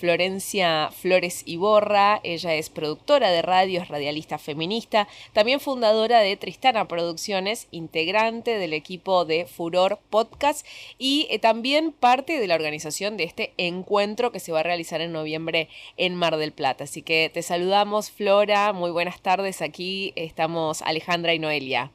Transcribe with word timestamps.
Florencia 0.00 0.90
Flores 0.90 1.42
Iborra. 1.44 2.20
Ella 2.24 2.54
es 2.54 2.70
productora 2.70 3.30
de 3.30 3.42
radio, 3.42 3.82
es 3.82 3.88
radialista 3.88 4.38
feminista, 4.38 5.06
también 5.34 5.60
fundadora 5.60 6.20
de 6.20 6.36
Tristana 6.38 6.88
Producciones, 6.88 7.68
integrante 7.70 8.56
del 8.56 8.72
equipo 8.72 9.26
de 9.26 9.44
Furor 9.44 9.98
Podcast 10.08 10.66
y 10.98 11.26
eh, 11.30 11.38
también 11.38 11.92
parte 11.92 12.40
de 12.40 12.46
la 12.46 12.54
organización 12.54 13.18
de 13.18 13.24
este 13.24 13.52
encuentro 13.58 14.32
que 14.32 14.40
se 14.40 14.52
va 14.52 14.60
a 14.60 14.64
realizar 14.64 15.02
en 15.02 15.12
noviembre 15.12 15.68
en 15.98 16.14
Mar 16.14 16.38
del 16.38 16.52
Plata. 16.52 16.84
Así 16.84 17.02
que 17.02 17.30
te 17.32 17.42
saludamos, 17.42 18.10
Flora. 18.10 18.72
Muy 18.72 18.90
buenas 18.90 19.20
tardes. 19.20 19.60
Aquí 19.60 20.14
estamos 20.16 20.80
Alejandra 20.80 21.34
y 21.34 21.38
Noelia. 21.38 21.92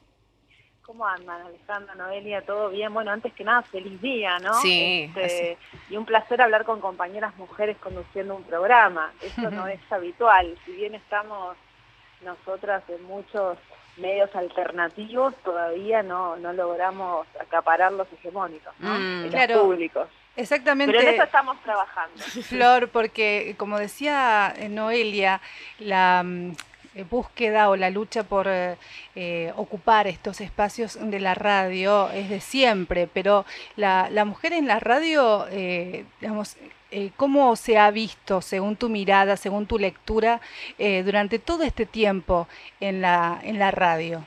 ¿Cómo 0.86 1.04
andan, 1.04 1.42
Alejandra, 1.42 1.96
Noelia? 1.96 2.42
¿Todo 2.42 2.70
bien? 2.70 2.94
Bueno, 2.94 3.10
antes 3.10 3.32
que 3.32 3.42
nada, 3.42 3.62
feliz 3.62 4.00
día, 4.00 4.38
¿no? 4.38 4.54
Sí. 4.60 5.10
Este, 5.16 5.58
y 5.90 5.96
un 5.96 6.06
placer 6.06 6.40
hablar 6.40 6.64
con 6.64 6.80
compañeras 6.80 7.36
mujeres 7.36 7.76
conduciendo 7.78 8.36
un 8.36 8.44
programa. 8.44 9.12
Eso 9.20 9.50
no 9.50 9.66
es 9.66 9.80
habitual. 9.90 10.56
Si 10.64 10.70
bien 10.70 10.94
estamos 10.94 11.56
nosotras 12.22 12.84
en 12.88 13.02
muchos 13.02 13.58
medios 13.96 14.34
alternativos, 14.36 15.34
todavía 15.42 16.04
no, 16.04 16.36
no 16.36 16.52
logramos 16.52 17.26
acaparar 17.40 17.92
los 17.92 18.06
hegemónicos, 18.12 18.72
¿no? 18.78 18.94
Mm, 18.94 19.32
los 19.32 19.60
públicos. 19.60 20.08
Exactamente. 20.36 20.94
Pero 20.94 21.08
en 21.08 21.14
eso 21.14 21.24
estamos 21.24 21.60
trabajando. 21.62 22.16
Flor, 22.22 22.90
porque 22.90 23.56
como 23.58 23.78
decía 23.78 24.54
eh, 24.56 24.68
Noelia, 24.68 25.40
la 25.78 26.22
mm, 26.24 26.52
búsqueda 27.04 27.70
o 27.70 27.76
la 27.76 27.90
lucha 27.90 28.22
por 28.22 28.46
eh, 28.48 28.76
eh, 29.14 29.52
ocupar 29.56 30.06
estos 30.06 30.40
espacios 30.40 30.98
de 31.00 31.20
la 31.20 31.34
radio 31.34 32.10
es 32.10 32.28
de 32.28 32.40
siempre, 32.40 33.08
pero 33.12 33.44
la, 33.76 34.08
mujer 34.24 34.52
en 34.52 34.66
la 34.66 34.80
radio, 34.80 35.46
digamos, 36.20 36.56
¿cómo 37.16 37.56
se 37.56 37.78
ha 37.78 37.90
visto, 37.90 38.40
según 38.40 38.76
tu 38.76 38.88
mirada, 38.88 39.36
según 39.36 39.66
tu 39.66 39.78
lectura, 39.78 40.40
durante 40.78 41.38
todo 41.38 41.62
este 41.62 41.86
tiempo 41.86 42.48
en 42.80 43.02
la, 43.02 43.38
en 43.42 43.58
la 43.58 43.70
radio? 43.70 44.24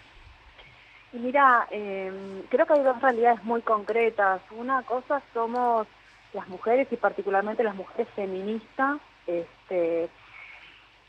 Mira, 1.11 1.67
creo 1.69 2.65
que 2.65 2.73
hay 2.73 2.83
dos 2.83 3.01
realidades 3.01 3.43
muy 3.43 3.61
concretas. 3.61 4.41
Una 4.51 4.83
cosa 4.83 5.21
somos 5.33 5.87
las 6.33 6.47
mujeres 6.47 6.87
y 6.91 6.97
particularmente 6.97 7.63
las 7.63 7.75
mujeres 7.75 8.07
feministas, 8.15 8.99
este, 9.25 10.09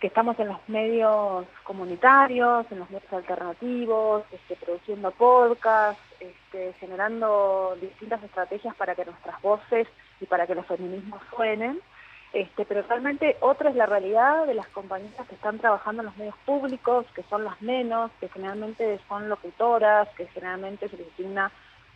que 0.00 0.06
estamos 0.06 0.38
en 0.40 0.48
los 0.48 0.68
medios 0.68 1.46
comunitarios, 1.62 2.66
en 2.72 2.78
los 2.78 2.90
medios 2.90 3.12
alternativos, 3.12 4.24
este, 4.32 4.56
produciendo 4.56 5.10
podcasts, 5.10 6.02
este, 6.18 6.72
generando 6.80 7.76
distintas 7.80 8.22
estrategias 8.22 8.74
para 8.76 8.94
que 8.94 9.04
nuestras 9.04 9.40
voces 9.42 9.86
y 10.20 10.26
para 10.26 10.46
que 10.46 10.54
los 10.54 10.66
feminismos 10.66 11.20
suenen. 11.34 11.80
Este, 12.32 12.64
pero 12.64 12.82
realmente 12.82 13.36
otra 13.40 13.70
es 13.70 13.76
la 13.76 13.86
realidad 13.86 14.46
de 14.46 14.54
las 14.54 14.68
compañeras 14.68 15.26
que 15.28 15.34
están 15.34 15.58
trabajando 15.58 16.00
en 16.00 16.06
los 16.06 16.16
medios 16.16 16.36
públicos, 16.46 17.04
que 17.14 17.24
son 17.24 17.44
las 17.44 17.60
menos, 17.60 18.10
que 18.20 18.28
generalmente 18.28 19.00
son 19.08 19.28
locutoras, 19.28 20.08
que 20.16 20.26
generalmente 20.28 20.88
se 20.88 20.96
les 20.96 21.06
designa 21.08 21.50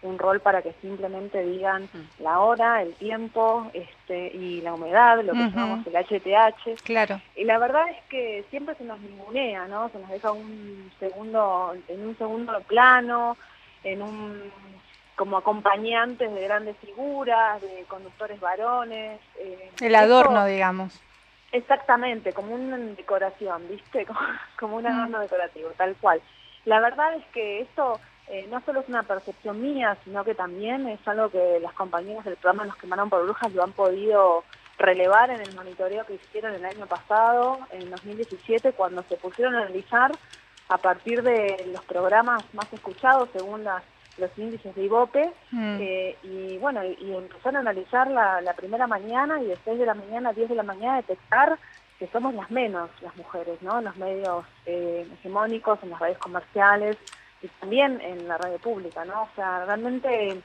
un 0.05 0.19
rol 0.19 0.41
para 0.41 0.62
que 0.62 0.72
simplemente 0.80 1.42
digan 1.42 1.88
la 2.19 2.41
hora, 2.41 2.83
el 2.83 2.94
tiempo 2.94 3.70
este, 3.72 4.28
y 4.28 4.60
la 4.60 4.74
humedad, 4.74 5.22
lo 5.22 5.33
que 5.33 5.38
llamamos 5.38 5.86
el 5.86 5.94
HTH. 5.94 6.83
Claro. 6.84 7.20
Y 7.36 7.44
la 7.44 7.58
verdad 7.58 7.88
es 7.91 7.97
que 8.08 8.44
siempre 8.50 8.75
se 8.77 8.84
nos 8.84 9.00
ningunea, 9.00 9.66
¿no? 9.66 9.88
Se 9.88 9.98
nos 9.98 10.10
deja 10.10 10.32
un 10.32 10.92
segundo, 11.00 11.75
en 11.88 12.06
un 12.06 12.16
segundo 12.19 12.60
plano, 12.62 13.36
en 13.82 14.02
un 14.02 14.52
como 15.16 15.36
acompañantes 15.36 16.32
de 16.32 16.42
grandes 16.42 16.77
figuras, 16.78 17.60
de 17.62 17.84
conductores 17.88 18.41
varones. 18.41 19.20
Eh, 19.38 19.70
el 19.80 19.94
adorno, 19.94 20.44
digamos. 20.44 21.00
Exactamente, 21.52 22.32
como 22.32 22.55
una 22.55 22.77
decoración, 22.77 23.69
¿viste? 23.69 24.06
Como, 24.58 24.77
un 24.77 24.86
adorno 24.86 25.20
decorativo, 25.20 25.69
tal 25.77 25.94
cual. 26.00 26.20
La 26.64 26.80
verdad 26.80 27.14
es 27.14 27.25
que 27.27 27.60
esto 27.60 28.00
eh, 28.28 28.47
no 28.50 28.60
solo 28.65 28.81
es 28.81 28.88
una 28.88 29.03
percepción 29.03 29.60
mía, 29.60 29.97
sino 30.04 30.25
que 30.25 30.34
también 30.34 30.88
es 30.88 31.06
algo 31.06 31.28
que 31.31 31.59
las 31.60 31.75
compañeras 31.75 32.25
del 32.25 32.37
programa 32.37 32.65
Nos 32.65 32.76
quemaron 32.76 33.10
por 33.10 33.22
brujas 33.22 33.53
lo 33.53 33.62
han 33.62 33.72
podido 33.72 34.44
relevar 34.78 35.31
en 35.31 35.41
el 35.41 35.54
monitoreo 35.54 36.04
que 36.06 36.15
hicieron 36.15 36.54
el 36.54 36.65
año 36.65 36.87
pasado, 36.87 37.59
en 37.71 37.91
2017, 37.91 38.72
cuando 38.72 39.03
se 39.04 39.16
pusieron 39.16 39.54
a 39.54 39.62
analizar 39.62 40.10
a 40.69 40.78
partir 40.78 41.22
de 41.22 41.71
los 41.72 41.84
programas 41.84 42.43
más 42.54 42.72
escuchados 42.72 43.28
según 43.32 43.62
las, 43.62 43.82
los 44.19 44.31
índices 44.38 44.75
de 44.75 44.84
IVOPE, 44.84 45.31
mm. 45.50 45.77
eh, 45.81 46.16
y 46.22 46.59
bueno, 46.59 46.82
y, 46.82 47.15
empezaron 47.15 47.56
a 47.56 47.60
analizar 47.60 48.10
la, 48.10 48.54
primera 48.56 48.87
mañana 48.87 49.41
y 49.43 49.47
de 49.47 49.59
6 49.65 49.78
de 49.78 49.87
la 49.87 49.94
mañana 49.94 50.31
a 50.31 50.32
10 50.32 50.48
de 50.48 50.54
la 50.54 50.62
mañana 50.62 50.97
detectar 50.97 51.59
que 51.98 52.09
somos 52.09 52.34
las 52.34 52.50
menos 52.50 52.91
las 53.03 53.15
mujeres, 53.16 53.60
¿no? 53.62 53.78
En 53.78 53.84
los 53.84 53.97
medios 53.97 54.44
eh, 54.66 55.06
hegemónicos, 55.12 55.78
en 55.82 55.91
las 55.91 56.00
redes 56.00 56.19
comerciales, 56.19 56.97
y 57.44 57.49
también 57.60 58.00
en 58.00 58.27
la 58.27 58.38
radio 58.38 58.59
pública, 58.59 59.05
¿no? 59.05 59.22
O 59.22 59.28
sea, 59.37 59.65
realmente 59.66 60.41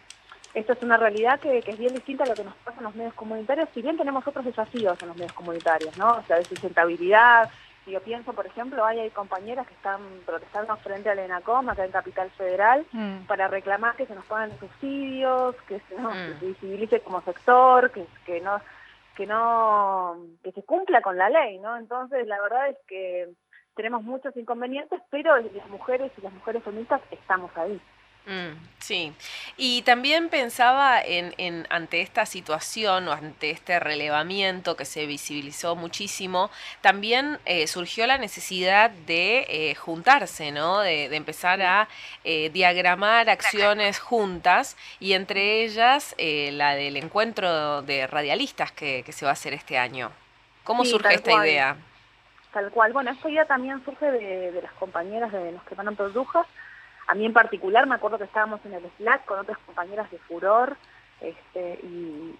esto 0.53 0.73
es 0.73 0.83
una 0.83 0.97
realidad 0.97 1.39
que, 1.39 1.59
es 1.59 1.77
bien 1.77 1.93
distinta 1.93 2.23
a 2.23 2.27
lo 2.27 2.33
que 2.33 2.43
nos 2.43 2.55
pasa 2.55 2.79
en 2.79 2.83
los 2.83 2.95
medios 2.95 3.13
comunitarios, 3.13 3.69
si 3.73 3.81
bien 3.81 3.97
tenemos 3.97 4.27
otros 4.27 4.45
desafíos 4.45 5.01
en 5.01 5.07
los 5.07 5.17
medios 5.17 5.33
comunitarios, 5.33 5.97
¿no? 5.97 6.17
O 6.17 6.23
sea, 6.23 6.37
de 6.37 6.45
sustentabilidad, 6.45 7.49
si 7.85 7.91
yo 7.91 8.01
pienso, 8.01 8.33
por 8.33 8.45
ejemplo, 8.45 8.83
hay, 8.85 8.99
hay 8.99 9.09
compañeras 9.11 9.65
que 9.67 9.73
están 9.73 10.01
protestando 10.25 10.75
frente 10.77 11.09
al 11.09 11.19
ENACOM, 11.19 11.69
acá 11.69 11.85
en 11.85 11.91
Capital 11.91 12.29
Federal, 12.31 12.85
mm. 12.91 13.25
para 13.27 13.47
reclamar 13.47 13.95
que 13.95 14.05
se 14.05 14.15
nos 14.15 14.25
pongan 14.25 14.57
subsidios, 14.59 15.55
que 15.67 15.79
se, 15.87 15.95
nos 15.95 16.13
mm. 16.13 16.39
visibilice 16.41 16.99
como 16.99 17.21
sector, 17.21 17.91
que, 17.91 18.05
que 18.25 18.41
no 18.41 18.59
que 19.15 19.25
no 19.25 20.15
que 20.41 20.53
se 20.53 20.63
cumpla 20.63 21.01
con 21.01 21.17
la 21.17 21.29
ley, 21.29 21.59
¿no? 21.59 21.75
Entonces, 21.75 22.25
la 22.25 22.41
verdad 22.41 22.69
es 22.69 22.77
que 22.87 23.27
tenemos 23.79 24.03
muchos 24.03 24.35
inconvenientes, 24.35 24.99
pero 25.09 25.37
las 25.37 25.69
mujeres 25.69 26.11
y 26.17 26.21
las 26.21 26.33
mujeres 26.33 26.61
feministas 26.65 26.99
estamos 27.11 27.49
ahí. 27.55 27.79
Mm, 28.25 28.57
sí, 28.79 29.13
y 29.55 29.83
también 29.83 30.27
pensaba 30.27 31.01
en, 31.01 31.65
ante 31.69 32.01
esta 32.01 32.25
situación 32.25 33.07
o 33.07 33.13
ante 33.13 33.51
este 33.51 33.79
relevamiento 33.79 34.75
que 34.75 34.83
se 34.83 35.05
visibilizó 35.05 35.77
muchísimo, 35.77 36.51
también 36.81 37.39
eh, 37.45 37.67
surgió 37.67 38.05
la 38.05 38.17
necesidad 38.17 38.89
de 38.91 39.45
eh, 39.47 39.75
juntarse, 39.75 40.51
¿no? 40.51 40.81
De, 40.81 41.05
empezar 41.15 41.61
a 41.61 41.87
eh, 42.25 42.49
diagramar 42.49 43.29
acciones 43.29 43.97
juntas 43.97 44.75
y 44.99 45.13
entre 45.13 45.63
ellas 45.63 46.15
la 46.17 46.75
del 46.75 46.97
encuentro 46.97 47.81
de 47.81 48.07
radialistas 48.07 48.73
que, 48.73 49.05
se 49.09 49.23
va 49.23 49.31
a 49.31 49.33
hacer 49.33 49.53
este 49.53 49.77
año. 49.77 50.11
¿Cómo 50.65 50.83
surge 50.83 51.15
esta 51.15 51.45
idea? 51.45 51.77
Tal 52.53 52.71
cual. 52.71 52.93
Bueno, 52.93 53.11
esta 53.11 53.29
idea 53.29 53.45
también 53.45 53.83
surge 53.85 54.11
de, 54.11 54.59
las 54.61 54.73
compañeras 54.73 55.31
de 55.31 55.51
los 55.51 55.63
que 55.63 55.75
van 55.75 55.87
a. 55.87 55.93
A 57.07 57.15
mí 57.15 57.25
en 57.25 57.33
particular 57.33 57.87
me 57.87 57.95
acuerdo 57.95 58.17
que 58.17 58.25
estábamos 58.25 58.63
en 58.65 58.73
el 58.73 58.83
Slack 58.97 59.25
con 59.25 59.39
otras 59.39 59.57
compañeras 59.59 60.09
de 60.11 60.19
Furor 60.19 60.77
este, 61.21 61.79
y, 61.83 62.35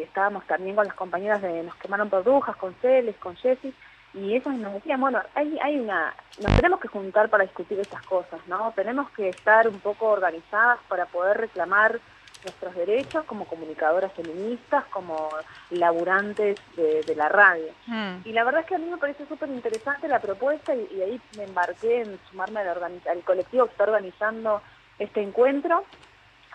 estábamos 0.00 0.46
también 0.46 0.76
con 0.76 0.86
las 0.86 0.94
compañeras 0.94 1.40
de 1.42 1.62
Nos 1.62 1.74
quemaron 1.76 2.10
Produjas, 2.10 2.56
con 2.56 2.74
Celes, 2.82 3.16
con 3.16 3.36
Jessie, 3.36 3.72
y 4.12 4.34
ellas 4.34 4.54
nos 4.56 4.74
decían, 4.74 5.00
bueno, 5.00 5.20
hay, 5.34 5.58
hay 5.62 5.78
una, 5.78 6.14
nos 6.42 6.54
tenemos 6.56 6.80
que 6.80 6.88
juntar 6.88 7.28
para 7.28 7.44
discutir 7.44 7.78
estas 7.78 8.02
cosas, 8.02 8.40
¿no? 8.46 8.72
Tenemos 8.74 9.10
que 9.10 9.28
estar 9.28 9.68
un 9.68 9.78
poco 9.80 10.06
organizadas 10.06 10.78
para 10.88 11.06
poder 11.06 11.38
reclamar 11.38 12.00
nuestros 12.46 12.74
derechos 12.74 13.24
como 13.24 13.44
comunicadoras 13.44 14.12
feministas, 14.12 14.84
como 14.86 15.28
laburantes 15.70 16.56
de, 16.76 17.14
la 17.16 17.28
radio. 17.28 17.72
Mm. 17.86 18.16
Y 18.24 18.32
la 18.32 18.44
verdad 18.44 18.60
es 18.60 18.66
que 18.66 18.74
a 18.76 18.78
mí 18.78 18.86
me 18.86 18.98
parece 18.98 19.26
súper 19.26 19.48
interesante 19.48 20.06
la 20.06 20.20
propuesta 20.20 20.74
y, 20.74 21.00
ahí 21.00 21.20
me 21.36 21.44
embarqué 21.44 22.02
en 22.02 22.18
sumarme 22.30 22.60
al, 22.60 22.68
al 22.68 23.20
colectivo 23.24 23.66
que 23.66 23.72
está 23.72 23.84
organizando 23.84 24.62
este 24.98 25.22
encuentro, 25.22 25.84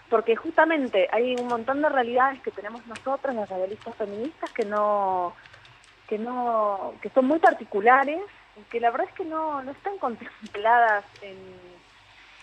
porque 0.10 0.36
justamente 0.36 1.08
hay 1.12 1.36
un 1.36 1.48
montón 1.48 1.82
de 1.82 1.90
realidades 1.90 2.42
que 2.42 2.52
tenemos 2.52 2.86
nosotras, 2.88 3.36
las 3.36 3.50
radialistas 3.50 3.96
feministas, 3.96 4.52
que 4.52 4.66
no 4.66 5.34
que 6.08 6.18
no 6.18 6.94
que 7.02 7.10
son 7.10 7.26
muy 7.26 7.40
particulares 7.40 8.22
y 8.58 8.62
que 8.70 8.80
la 8.80 8.92
verdad 8.92 9.08
es 9.10 9.16
que 9.16 9.26
no, 9.26 9.64
no 9.64 9.72
están 9.72 9.98
contempladas 9.98 11.06
en 11.22 11.38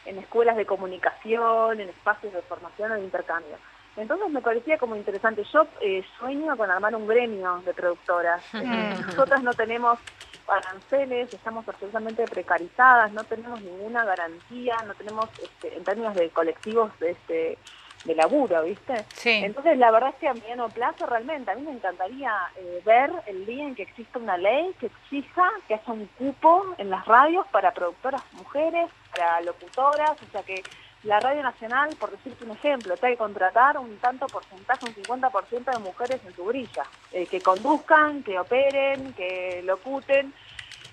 en 0.08 0.18
escuelas 0.18 0.56
de 0.56 0.66
comunicación, 0.66 1.80
en 1.80 1.88
espacios 1.88 2.32
de 2.32 2.42
formación 2.42 2.92
o 2.92 2.94
de 2.94 3.02
intercambio. 3.02 3.56
Entonces 3.96 4.30
me 4.30 4.40
parecía 4.40 4.78
como 4.78 4.96
interesante. 4.96 5.44
Yo 5.52 5.66
eh, 5.80 6.04
sueño 6.18 6.56
con 6.56 6.70
armar 6.70 6.94
un 6.94 7.06
gremio 7.06 7.60
de 7.64 7.74
productoras. 7.74 8.42
Eh, 8.54 8.94
nosotras 9.06 9.42
no 9.42 9.52
tenemos 9.54 9.98
aranceles, 10.46 11.32
estamos 11.32 11.66
absolutamente 11.68 12.24
precarizadas, 12.24 13.12
no 13.12 13.24
tenemos 13.24 13.60
ninguna 13.60 14.04
garantía, 14.04 14.76
no 14.86 14.94
tenemos, 14.94 15.28
este, 15.42 15.76
en 15.76 15.84
términos 15.84 16.14
de 16.14 16.30
colectivos, 16.30 16.90
este, 17.00 17.58
de 18.04 18.14
laburo, 18.14 18.62
¿viste? 18.64 19.04
Sí. 19.14 19.40
Entonces, 19.44 19.76
la 19.78 19.90
verdad 19.90 20.10
es 20.10 20.16
que 20.16 20.28
a 20.28 20.34
mediano 20.34 20.68
plazo 20.68 21.06
realmente 21.06 21.50
a 21.50 21.54
mí 21.54 21.62
me 21.62 21.72
encantaría 21.72 22.32
eh, 22.56 22.82
ver 22.84 23.10
el 23.26 23.44
día 23.46 23.64
en 23.64 23.74
que 23.74 23.82
exista 23.82 24.18
una 24.18 24.36
ley 24.36 24.74
que 24.80 24.86
exija 24.86 25.48
que 25.66 25.74
haya 25.74 25.92
un 25.92 26.06
cupo 26.18 26.74
en 26.78 26.90
las 26.90 27.04
radios 27.06 27.46
para 27.48 27.72
productoras 27.72 28.22
mujeres, 28.32 28.88
para 29.10 29.40
locutoras, 29.42 30.12
o 30.22 30.30
sea, 30.32 30.42
que 30.42 30.62
la 31.04 31.20
Radio 31.20 31.42
Nacional, 31.42 31.94
por 31.98 32.10
decirte 32.10 32.44
un 32.44 32.52
ejemplo, 32.52 32.96
te 32.96 33.06
hay 33.06 33.12
que 33.12 33.18
contratar 33.18 33.78
un 33.78 33.96
tanto 33.98 34.26
porcentaje, 34.26 34.86
un 34.86 34.94
50% 34.94 35.72
de 35.72 35.78
mujeres 35.78 36.20
en 36.26 36.34
su 36.34 36.44
brilla, 36.44 36.84
eh, 37.12 37.26
que 37.26 37.40
conduzcan, 37.40 38.22
que 38.22 38.38
operen, 38.38 39.12
que 39.14 39.62
locuten, 39.64 40.34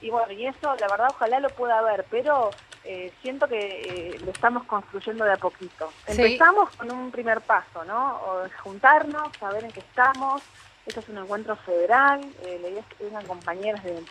y 0.02 0.10
bueno, 0.10 0.32
y 0.32 0.46
eso 0.46 0.76
la 0.80 0.88
verdad 0.88 1.08
ojalá 1.10 1.40
lo 1.40 1.50
pueda 1.50 1.80
haber, 1.80 2.06
pero 2.10 2.52
eh, 2.84 3.12
siento 3.22 3.48
que 3.48 3.58
eh, 3.58 4.20
lo 4.24 4.32
estamos 4.32 4.64
construyendo 4.66 5.26
de 5.26 5.34
a 5.34 5.38
poquito. 5.38 5.92
Empezamos 6.06 6.70
con 6.76 6.92
un 6.92 7.10
primer 7.10 7.42
paso, 7.42 7.84
¿no? 7.86 8.22
juntarnos, 8.62 9.36
saber 9.40 9.64
en 9.64 9.72
qué 9.72 9.80
estamos, 9.80 10.44
esto 10.86 11.00
es 11.00 11.10
un 11.10 11.18
encuentro 11.18 11.56
federal, 11.56 12.22
eh, 12.44 12.60
la 12.62 12.70
idea 12.70 12.82
es 12.82 12.98
que 12.98 13.06
vengan 13.06 13.26
compañeras 13.26 13.84
de 13.84 14.04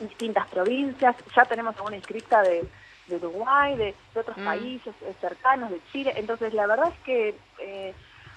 distintas 0.00 0.46
provincias, 0.48 1.14
ya 1.36 1.44
tenemos 1.44 1.74
una 1.80 1.96
inscrita 1.96 2.40
de, 2.42 2.66
Uruguay, 3.16 3.76
de, 3.76 3.94
otros 4.14 4.36
mm. 4.36 4.44
países 4.44 4.94
eh, 5.02 5.14
cercanos, 5.20 5.70
de 5.70 5.80
Chile, 5.92 6.12
entonces 6.16 6.52
la 6.54 6.66
verdad 6.66 6.92
es 6.92 6.98
que 7.04 7.34
eh, 7.60 7.94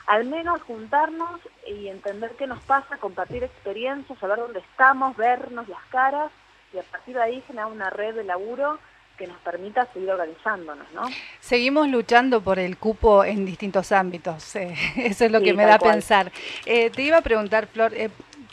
al 0.08 0.26
menos 0.26 0.62
juntarnos 0.64 1.40
y 1.68 1.88
entender 1.88 2.32
qué 2.38 2.48
nos 2.48 2.62
pasa, 2.64 2.98
compartir 2.98 3.44
experiencias, 3.44 4.18
saber 4.20 4.40
dónde 4.40 4.60
estamos, 4.60 5.16
vernos 5.16 5.68
las 5.68 5.84
caras 5.92 6.32
y 6.74 6.80
a 6.80 6.84
partir 6.84 7.16
de 7.16 7.22
ahí 7.22 7.44
generar 7.48 7.72
una 7.72 7.90
red 7.90 8.16
de 8.16 8.24
laburo 8.24 8.80
que 9.18 9.28
nos 9.28 9.38
permita 9.42 9.86
seguir 9.94 10.10
organizándonos, 10.10 10.92
¿no? 10.94 11.04
Seguimos 11.40 11.88
luchando 11.88 12.42
por 12.42 12.58
el 12.58 12.78
cupo 12.78 13.24
en 13.24 13.46
distintos 13.46 13.92
ámbitos, 13.92 14.56
eh, 14.56 14.76
eso 14.98 15.26
es 15.26 15.32
lo 15.32 15.42
que 15.42 15.54
me 15.54 15.66
da 15.66 15.76
a 15.76 15.80
pensar. 15.80 16.32
Eh, 16.66 16.90
te 16.90 17.04
iba 17.04 17.18
a 17.18 17.22
preguntar, 17.22 17.68
Flor, 17.68 17.94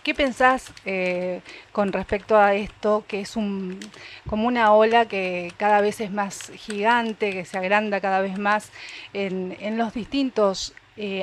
¿qué 0.02 0.14
pensás 0.14 0.72
con 1.72 1.92
respecto 1.92 2.36
a 2.36 2.54
esto, 2.54 3.04
que 3.06 3.20
es 3.20 3.36
un, 3.36 3.78
como 4.28 4.46
una 4.46 4.72
ola 4.72 5.06
que 5.06 5.52
cada 5.56 5.80
vez 5.80 6.00
es 6.00 6.10
más 6.10 6.50
gigante, 6.54 7.32
que 7.32 7.44
se 7.44 7.58
agranda 7.58 8.00
cada 8.00 8.20
vez 8.20 8.38
más 8.38 8.70
en, 9.12 9.56
en 9.60 9.78
los 9.78 9.94
distintos 9.94 10.74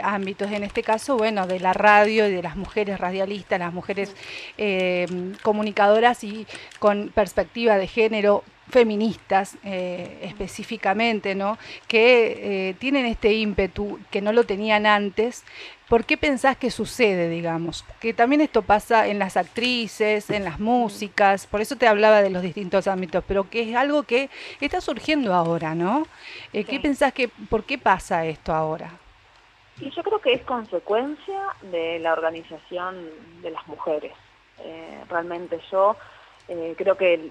ámbitos, 0.03 0.51
en 0.51 0.63
este 0.63 0.83
caso, 0.83 1.17
bueno, 1.17 1.47
de 1.47 1.59
la 1.59 1.73
radio 1.73 2.27
y 2.27 2.31
de 2.31 2.41
las 2.41 2.55
mujeres 2.55 2.97
radialistas, 2.97 3.59
las 3.59 3.73
mujeres 3.73 4.15
comunicadoras 5.41 6.23
y 6.23 6.47
con 6.79 7.09
perspectiva 7.13 7.77
de 7.77 7.87
género, 7.87 8.43
feministas 8.69 9.57
eh, 9.63 10.19
específicamente, 10.23 11.35
¿no? 11.35 11.57
que 11.87 12.69
eh, 12.69 12.73
tienen 12.75 13.05
este 13.05 13.33
ímpetu 13.33 13.99
que 14.11 14.21
no 14.21 14.33
lo 14.33 14.43
tenían 14.43 14.85
antes. 14.85 15.45
¿Por 15.87 16.03
qué 16.03 16.17
pensás 16.17 16.57
que 16.57 16.71
sucede, 16.71 17.29
digamos? 17.29 17.85
Que 17.99 18.11
también 18.13 18.41
esto 18.41 18.63
pasa 18.63 19.07
en 19.07 19.19
las 19.19 19.37
actrices, 19.37 20.31
en 20.31 20.43
las 20.43 20.59
músicas, 20.59 21.45
por 21.45 21.61
eso 21.61 21.75
te 21.75 21.87
hablaba 21.87 22.23
de 22.23 22.31
los 22.31 22.41
distintos 22.41 22.87
ámbitos, 22.87 23.23
pero 23.27 23.47
que 23.49 23.69
es 23.69 23.75
algo 23.75 24.01
que 24.01 24.31
está 24.61 24.81
surgiendo 24.81 25.33
ahora, 25.33 25.75
¿no? 25.75 26.07
Eh, 26.53 26.63
¿Qué 26.63 26.79
pensás 26.79 27.13
que, 27.13 27.27
por 27.27 27.65
qué 27.65 27.77
pasa 27.77 28.25
esto 28.25 28.51
ahora? 28.51 28.89
Y 29.79 29.91
yo 29.91 30.01
creo 30.01 30.19
que 30.21 30.33
es 30.33 30.41
consecuencia 30.41 31.39
de 31.71 31.99
la 31.99 32.13
organización 32.13 33.07
de 33.43 33.51
las 33.51 33.67
mujeres. 33.67 34.13
realmente 35.09 35.59
yo 35.69 35.95
creo 36.77 36.97
que 36.97 37.29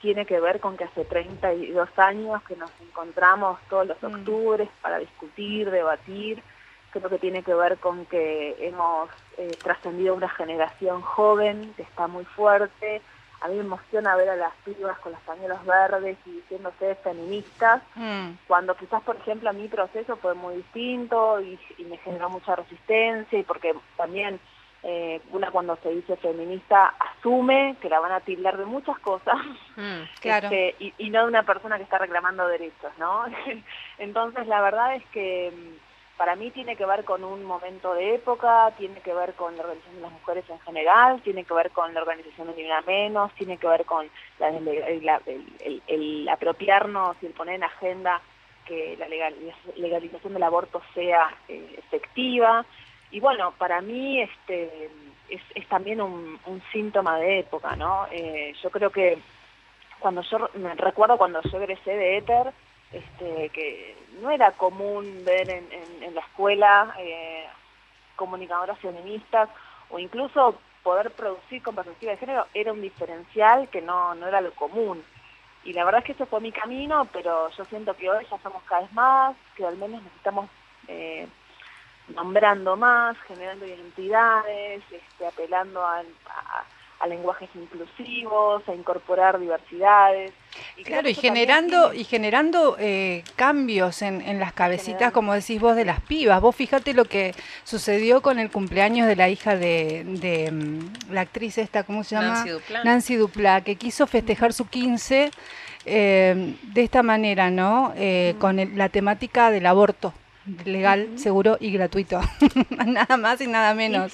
tiene 0.00 0.24
que 0.26 0.40
ver 0.40 0.60
con 0.60 0.76
que 0.76 0.84
hace 0.84 1.04
32 1.04 1.88
años 1.98 2.42
que 2.44 2.56
nos 2.56 2.70
encontramos 2.80 3.58
todos 3.68 3.86
los 3.86 4.02
mm. 4.02 4.06
octubres 4.06 4.68
para 4.80 4.98
discutir, 4.98 5.70
debatir. 5.70 6.42
Creo 6.90 7.08
que 7.08 7.18
tiene 7.18 7.42
que 7.42 7.54
ver 7.54 7.78
con 7.78 8.06
que 8.06 8.56
hemos 8.60 9.10
eh, 9.38 9.56
trascendido 9.62 10.14
una 10.14 10.28
generación 10.28 11.02
joven 11.02 11.72
que 11.76 11.82
está 11.82 12.06
muy 12.06 12.24
fuerte. 12.24 13.02
A 13.42 13.48
mí 13.48 13.54
me 13.54 13.60
emociona 13.60 14.16
ver 14.16 14.30
a 14.30 14.36
las 14.36 14.52
pibas 14.64 14.98
con 14.98 15.12
los 15.12 15.20
pañuelos 15.22 15.64
verdes 15.64 16.18
y 16.26 16.30
diciéndose 16.32 16.94
feministas, 16.96 17.82
mm. 17.94 18.30
cuando 18.48 18.74
quizás, 18.74 19.02
por 19.02 19.16
ejemplo, 19.16 19.50
a 19.50 19.54
mi 19.54 19.68
proceso 19.68 20.16
fue 20.16 20.34
muy 20.34 20.56
distinto 20.56 21.40
y, 21.40 21.58
y 21.78 21.84
me 21.84 21.96
generó 21.98 22.28
mucha 22.28 22.56
resistencia 22.56 23.38
y 23.38 23.42
porque 23.44 23.74
también 23.96 24.40
eh, 24.82 25.20
una 25.32 25.50
cuando 25.50 25.76
se 25.82 25.90
dice 25.90 26.16
feminista 26.16 26.94
asume 26.98 27.76
que 27.82 27.90
la 27.90 28.00
van 28.00 28.12
a 28.12 28.20
tildar 28.20 28.56
de 28.56 28.64
muchas 28.64 28.98
cosas. 29.00 29.36
Mm, 29.76 30.02
este, 30.22 30.74
y, 30.78 31.10
no 31.10 31.22
de 31.22 31.28
una 31.28 31.42
persona 31.42 31.76
que 31.76 31.82
está 31.84 31.98
reclamando 31.98 32.46
derechos, 32.46 32.92
¿no? 32.98 33.24
Entonces 33.98 34.46
la 34.46 34.62
verdad 34.62 34.94
es 34.94 35.04
que 35.06 35.52
mm, 35.54 36.16
para 36.16 36.36
mí 36.36 36.50
tiene 36.50 36.76
que 36.76 36.86
ver 36.86 37.04
con 37.04 37.24
un 37.24 37.44
momento 37.44 37.94
de 37.94 38.14
época, 38.14 38.72
tiene 38.78 39.00
que 39.00 39.14
ver 39.14 39.34
con 39.34 39.56
la 39.56 39.62
organización 39.62 39.96
de 39.96 40.02
las 40.02 40.12
mujeres 40.12 40.44
en 40.50 40.60
general, 40.60 41.22
tiene 41.22 41.44
que 41.44 41.54
ver 41.54 41.70
con 41.70 41.92
la 41.94 42.00
organización 42.00 42.48
de 42.48 42.62
Ni 42.62 42.68
Menos, 42.86 43.32
tiene 43.34 43.56
que 43.56 43.66
ver 43.66 43.84
con 43.84 44.06
la, 44.38 45.20
el, 45.86 46.28
apropiarnos 46.28 47.16
y 47.22 47.26
el 47.26 47.32
poner 47.32 47.54
en 47.54 47.64
agenda 47.64 48.20
que 48.66 48.96
la 48.98 49.08
legalización 49.08 50.34
del 50.34 50.42
aborto 50.42 50.82
sea 50.94 51.34
eh, 51.48 51.76
efectiva, 51.78 52.64
y 53.10 53.20
bueno, 53.20 53.52
para 53.58 53.80
mí 53.80 54.20
este, 54.20 54.90
es, 55.28 55.68
también 55.68 56.00
un, 56.00 56.38
síntoma 56.72 57.18
de 57.18 57.40
época, 57.40 57.76
¿no? 57.76 58.06
Eh, 58.10 58.54
yo 58.62 58.70
creo 58.70 58.90
que 58.90 59.18
cuando 59.98 60.22
yo, 60.22 60.48
recuerdo 60.76 61.18
cuando 61.18 61.40
yo 61.42 61.58
egresé 61.58 61.96
de 61.96 62.18
Éter, 62.18 62.52
este, 62.92 63.48
que 63.50 63.96
no 64.20 64.30
era 64.30 64.52
común 64.52 65.22
ver 65.24 65.48
en, 65.50 66.14
la 66.14 66.20
escuela 66.22 66.94
eh, 66.98 67.46
comunicadoras 68.16 68.78
feministas 68.78 69.48
o 69.90 69.98
incluso 69.98 70.58
poder 70.82 71.10
producir 71.12 71.62
con 71.62 71.74
perspectiva 71.74 72.12
de 72.12 72.18
género 72.18 72.46
era 72.52 72.72
un 72.72 72.80
diferencial 72.80 73.68
que 73.68 73.80
no, 73.80 74.14
no 74.14 74.26
era 74.26 74.40
lo 74.40 74.52
común. 74.54 75.02
Y 75.62 75.72
la 75.72 75.84
verdad 75.84 76.00
es 76.00 76.06
que 76.06 76.12
ese 76.12 76.26
fue 76.26 76.40
mi 76.40 76.52
camino, 76.52 77.06
pero 77.12 77.50
yo 77.50 77.64
siento 77.66 77.94
que 77.94 78.10
hoy 78.10 78.24
ya 78.30 78.38
somos 78.38 78.62
cada 78.64 78.82
vez 78.82 78.92
más, 78.92 79.36
que 79.56 79.64
al 79.64 79.76
menos 79.76 80.02
necesitamos 80.02 80.48
eh, 80.88 81.28
nombrando 82.14 82.76
más, 82.76 83.16
generando 83.26 83.66
identidades, 83.66 84.82
este, 84.90 85.26
apelando 85.26 85.80
a, 85.84 86.02
lenguajes 87.08 87.48
inclusivos, 87.54 88.62
a 88.68 88.74
incorporar 88.74 89.40
diversidades. 89.40 90.32
claro, 90.84 91.08
y 91.08 91.14
generando, 91.14 91.94
y 91.94 92.04
generando 92.04 92.76
eh, 92.78 93.24
cambios 93.36 94.02
en, 94.02 94.38
las 94.38 94.52
cabecitas, 94.52 95.10
como 95.10 95.32
decís 95.32 95.58
vos, 95.58 95.74
de 95.76 95.86
las 95.86 96.00
pibas. 96.02 96.42
Vos 96.42 96.54
fíjate 96.54 96.92
lo 96.92 97.06
que 97.06 97.34
sucedió 97.64 98.20
con 98.20 98.38
el 98.38 98.50
cumpleaños 98.50 99.06
de 99.06 99.16
la 99.16 99.30
hija 99.30 99.56
de, 99.56 100.50
mm, 100.52 101.12
la 101.14 101.22
actriz 101.22 101.56
esta, 101.56 101.84
¿cómo 101.84 102.04
se 102.04 102.16
llama? 102.16 102.34
Nancy 102.34 102.50
Duplá. 102.50 102.84
Nancy 102.84 103.14
Duplá, 103.16 103.60
que 103.62 103.76
quiso 103.76 104.06
festejar 104.06 104.52
su 104.52 104.68
15 104.68 105.30
eh, 105.86 106.54
de 106.62 106.82
esta 106.82 107.02
manera, 107.02 107.50
¿no? 107.50 107.94
Eh, 107.96 108.34
con 108.38 108.76
la 108.76 108.90
temática 108.90 109.50
del 109.50 109.64
aborto 109.64 110.12
legal, 110.64 111.18
seguro 111.18 111.56
y 111.60 111.72
gratuito. 111.72 112.20
nada 112.86 113.16
más 113.16 113.40
y 113.40 113.46
nada 113.46 113.74
menos. 113.74 114.12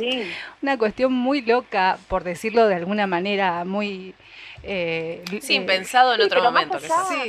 Una 0.62 0.78
cuestión 0.78 1.12
muy 1.12 1.42
loca, 1.42 1.98
por 2.08 2.24
decirlo 2.24 2.66
de 2.66 2.74
alguna 2.74 3.06
manera, 3.06 3.64
muy... 3.64 4.14
Eh, 4.62 5.22
sí, 5.40 5.60
pensado 5.60 6.14
en 6.14 6.22
otro 6.22 6.42
momento. 6.42 6.74
Más 6.74 7.10
allá, 7.10 7.24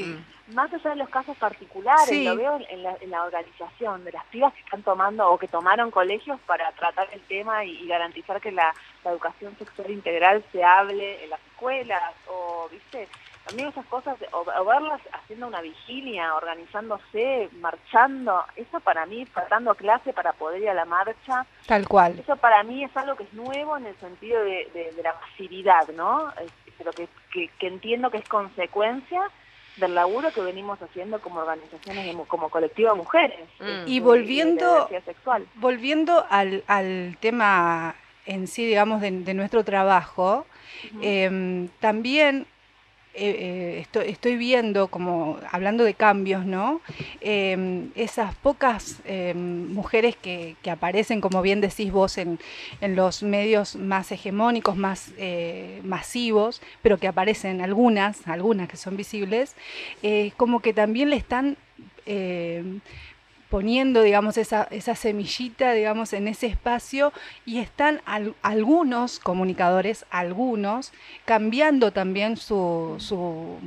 más 0.54 0.74
allá 0.74 0.92
de 0.92 0.96
los 0.96 1.10
casos 1.10 1.36
particulares, 1.38 2.24
lo 2.24 2.36
veo 2.36 2.60
en 2.70 3.12
la, 3.12 3.24
organización 3.24 4.04
de 4.06 4.14
las 4.14 4.26
pibas 4.26 4.54
que 4.54 4.62
están 4.62 4.82
tomando 4.82 5.30
o 5.30 5.38
que 5.38 5.48
tomaron 5.48 5.92
colegios 5.92 6.40
para 6.46 6.72
tratar 6.72 7.10
el 7.12 7.22
tema 7.22 7.66
y, 7.66 7.86
garantizar 7.88 8.40
que 8.40 8.52
la, 8.52 8.74
la, 9.04 9.12
educación 9.12 9.56
sexual 9.58 9.92
integral 9.92 10.44
se 10.52 10.64
hable 10.64 11.24
en 11.24 11.30
las 11.30 11.40
escuelas 11.52 12.02
o, 12.28 12.70
viste, 12.72 13.08
también 13.48 13.70
esas 13.70 13.86
cosas, 13.86 14.18
o, 14.32 14.66
verlas 14.66 15.02
haciendo 15.14 15.48
una 15.48 15.62
vigilia, 15.62 16.36
organizándose, 16.36 17.50
marchando, 17.60 18.44
eso 18.56 18.80
para 18.82 19.06
mí, 19.06 19.26
faltando 19.26 19.74
clase 19.76 20.14
para 20.14 20.34
poder 20.34 20.62
ir 20.62 20.70
a 20.70 20.74
la 20.74 20.86
marcha. 20.86 21.46
Tal 21.66 21.88
cual. 21.88 22.20
Eso 22.20 22.36
para 22.36 22.64
mí 22.64 22.84
es 22.84 22.96
algo 22.98 23.16
que 23.16 23.24
es 23.24 23.34
nuevo 23.34 23.78
en 23.78 23.86
el 23.86 23.98
sentido 24.00 24.44
de, 24.44 24.94
la 25.02 25.14
masividad, 25.14 25.88
¿no? 25.90 26.32
Pero 26.78 26.92
que, 26.92 27.08
que, 27.32 27.68
entiendo 27.68 28.12
que 28.12 28.18
es 28.18 28.28
consecuencia 28.28 29.22
del 29.78 29.96
laburo 29.96 30.32
que 30.32 30.42
venimos 30.42 30.82
haciendo 30.82 31.20
como 31.22 31.40
organizaciones, 31.40 32.16
como 32.28 32.50
colectivo 32.50 32.92
de 32.92 32.98
mujeres. 32.98 33.50
Mm. 33.60 33.64
Este, 33.64 33.92
y 33.92 34.00
volviendo, 34.00 34.90
volviendo 35.56 36.26
al, 36.30 36.64
al 36.68 37.18
tema 37.20 37.96
en 38.28 38.48
sí, 38.48 38.66
digamos, 38.66 39.02
de, 39.02 39.34
nuestro 39.34 39.64
trabajo, 39.64 40.46
em, 41.02 41.70
también 41.80 42.42
eh, 42.42 42.46
eh, 43.20 43.86
estoy, 44.06 44.38
viendo, 44.38 44.88
como 44.88 45.38
hablando 45.52 45.84
de 45.84 45.94
cambios, 45.94 46.46
¿no? 46.46 46.82
Em, 47.22 47.90
esas 47.96 48.36
pocas 48.36 48.98
em, 49.06 49.74
mujeres 49.74 50.16
que, 50.16 50.56
aparecen, 50.70 51.22
como 51.22 51.42
bien 51.42 51.60
decís 51.62 51.92
vos, 51.92 52.18
en, 52.18 52.40
los 52.82 53.24
medios 53.24 53.76
más 53.76 54.12
hegemónicos, 54.12 54.78
más 54.78 55.12
eh, 55.18 55.82
masivos, 55.84 56.62
pero 56.82 56.98
que 56.98 57.08
aparecen 57.08 57.62
algunas, 57.62 58.28
algunas 58.28 58.70
que 58.70 58.78
son 58.78 58.96
visibles, 58.96 59.56
como 60.38 60.60
que 60.62 60.74
también 60.74 61.10
le 61.10 61.16
están 61.16 61.58
poniendo, 63.50 64.02
digamos, 64.02 64.38
esa, 64.38 64.68
semillita, 64.96 65.74
digamos, 65.74 66.14
en 66.14 66.28
ese 66.28 66.48
espacio 66.48 67.14
y 67.46 67.60
están 67.60 68.02
algunos 68.42 69.20
comunicadores, 69.20 70.06
algunos, 70.10 70.92
cambiando 71.26 71.92
también 71.92 72.38
su, 72.38 72.98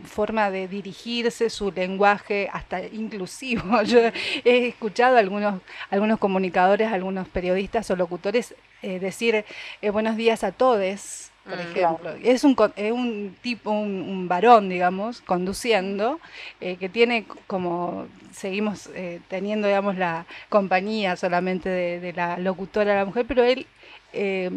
forma 0.04 0.50
de 0.50 0.68
dirigirse, 0.68 1.50
su 1.50 1.72
lenguaje, 1.72 2.49
hasta 2.52 2.84
inclusivo. 2.84 3.82
Yo 3.84 4.00
he 4.44 4.68
escuchado 4.68 5.16
a 5.16 5.20
algunos, 5.20 5.60
algunos 5.90 6.18
comunicadores, 6.18 6.92
algunos 6.92 7.28
periodistas 7.28 7.90
o 7.90 7.96
locutores 7.96 8.54
eh, 8.82 8.99
decir 8.99 9.44
eh, 9.82 9.90
buenos 9.90 10.16
días 10.16 10.42
a 10.42 10.52
todos 10.52 11.30
por 11.50 11.59
mm. 11.59 11.61
ejemplo. 11.61 12.11
Es 12.23 12.45
un, 12.45 12.57
es 12.76 12.92
un 12.92 13.37
tipo, 13.42 13.71
un, 13.71 14.28
varón, 14.28 14.69
digamos, 14.69 15.21
conduciendo, 15.21 16.21
eh, 16.61 16.76
que 16.76 16.88
tiene 16.88 17.26
como, 17.47 18.07
seguimos 18.30 18.88
eh, 18.95 19.21
teniendo, 19.28 19.66
digamos, 19.66 19.97
la 19.97 20.26
compañía 20.49 21.16
solamente 21.16 21.69
de, 21.69 22.12
la 22.12 22.38
locutora, 22.38 22.95
la 22.95 23.04
mujer, 23.04 23.26
pero 23.26 23.42
él 23.42 23.66
eh, 24.12 24.50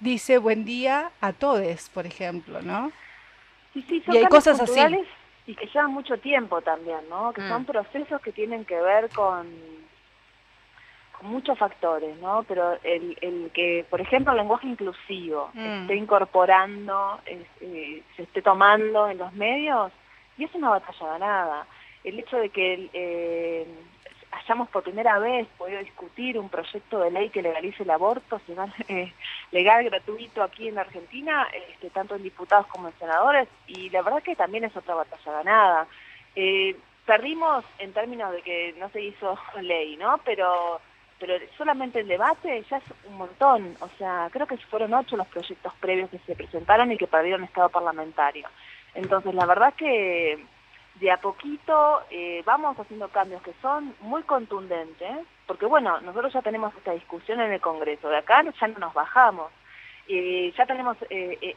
dice 0.00 0.38
buen 0.38 0.64
día 0.64 1.10
a 1.20 1.32
todos, 1.32 1.88
por 1.90 2.06
ejemplo, 2.06 2.62
¿no? 2.62 2.90
Sí, 3.72 3.84
sí, 3.88 4.02
son 4.06 4.14
y 4.14 4.18
hay 4.18 4.26
cosas 4.26 4.60
así. 4.60 4.80
Y 5.46 5.54
que 5.54 5.66
llevan 5.66 5.92
mucho 5.92 6.16
tiempo 6.16 6.62
también, 6.62 7.00
¿no? 7.10 7.32
Que 7.34 7.46
son 7.46 7.62
mm. 7.62 7.66
procesos 7.66 8.20
que 8.22 8.32
tienen 8.32 8.64
que 8.64 8.80
ver 8.80 9.10
con 9.10 9.46
muchos 11.24 11.58
factores, 11.58 12.16
¿no? 12.18 12.44
Pero 12.44 12.78
el, 12.82 13.16
el 13.20 13.50
que, 13.52 13.84
por 13.90 14.00
ejemplo, 14.00 14.32
el 14.32 14.38
lenguaje 14.38 14.68
inclusivo 14.68 15.50
mm. 15.54 15.82
esté 15.82 15.96
incorporando, 15.96 17.20
eh, 17.26 18.02
se 18.16 18.22
esté 18.22 18.42
tomando 18.42 19.08
en 19.08 19.18
los 19.18 19.32
medios, 19.32 19.92
y 20.38 20.44
es 20.44 20.54
una 20.54 20.70
batalla 20.70 21.06
ganada. 21.06 21.66
El 22.02 22.18
hecho 22.18 22.36
de 22.36 22.50
que 22.50 22.90
eh, 22.92 23.66
hayamos 24.32 24.68
por 24.68 24.82
primera 24.82 25.18
vez 25.18 25.46
podido 25.56 25.80
discutir 25.80 26.38
un 26.38 26.48
proyecto 26.48 27.00
de 27.00 27.10
ley 27.10 27.30
que 27.30 27.42
legalice 27.42 27.82
el 27.82 27.90
aborto, 27.90 28.40
eh, 28.88 29.12
legal, 29.50 29.84
gratuito 29.84 30.42
aquí 30.42 30.68
en 30.68 30.78
Argentina, 30.78 31.46
este, 31.70 31.90
tanto 31.90 32.16
en 32.16 32.22
diputados 32.22 32.66
como 32.66 32.88
en 32.88 32.98
senadores, 32.98 33.48
y 33.66 33.90
la 33.90 34.02
verdad 34.02 34.22
que 34.22 34.36
también 34.36 34.64
es 34.64 34.76
otra 34.76 34.94
batalla 34.94 35.32
ganada. 35.32 35.86
Eh, 36.36 36.76
perdimos 37.06 37.64
en 37.78 37.92
términos 37.92 38.32
de 38.32 38.42
que 38.42 38.74
no 38.78 38.88
se 38.90 39.02
hizo 39.02 39.38
ley, 39.60 39.96
¿no? 39.96 40.18
Pero 40.24 40.80
pero 41.26 41.42
solamente 41.56 42.00
el 42.00 42.08
debate 42.08 42.62
ya 42.68 42.76
es 42.76 42.84
un 43.08 43.16
montón, 43.16 43.74
o 43.80 43.88
sea, 43.96 44.28
creo 44.30 44.46
que 44.46 44.58
fueron 44.58 44.92
ocho 44.92 45.16
los 45.16 45.26
proyectos 45.28 45.72
previos 45.80 46.10
que 46.10 46.18
se 46.18 46.36
presentaron 46.36 46.92
y 46.92 46.98
que 46.98 47.06
perdieron 47.06 47.44
estado 47.44 47.70
parlamentario. 47.70 48.46
Entonces, 48.94 49.34
la 49.34 49.46
verdad 49.46 49.72
que 49.72 50.44
de 50.96 51.10
a 51.10 51.16
poquito 51.16 52.02
eh, 52.10 52.42
vamos 52.44 52.78
haciendo 52.78 53.08
cambios 53.08 53.40
que 53.40 53.54
son 53.62 53.94
muy 54.00 54.22
contundentes, 54.24 55.16
porque 55.46 55.64
bueno, 55.64 55.98
nosotros 56.02 56.30
ya 56.34 56.42
tenemos 56.42 56.76
esta 56.76 56.92
discusión 56.92 57.40
en 57.40 57.52
el 57.52 57.60
Congreso, 57.62 58.10
de 58.10 58.18
acá 58.18 58.44
ya 58.60 58.68
no 58.68 58.78
nos 58.78 58.92
bajamos. 58.92 59.50
Eh, 60.06 60.52
ya 60.58 60.66
tenemos 60.66 60.98
eh, 61.08 61.56